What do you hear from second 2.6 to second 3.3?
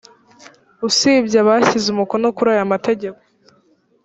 mategeko